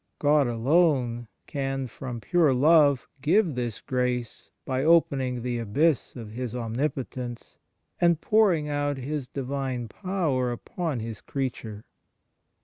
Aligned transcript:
God 0.17 0.47
alone 0.47 1.27
can, 1.45 1.85
from 1.85 2.21
pure 2.21 2.53
love, 2.53 3.07
give 3.21 3.53
this 3.53 3.79
grace 3.81 4.49
by 4.65 4.83
opening 4.83 5.43
the 5.43 5.59
abyss 5.59 6.15
of 6.15 6.31
His 6.31 6.55
omnipotence, 6.55 7.59
and 8.01 8.19
pouring 8.19 8.67
out 8.67 8.97
His 8.97 9.29
Divine 9.29 9.87
power 9.89 10.51
upon 10.51 11.01
His 11.01 11.21
creature. 11.21 11.85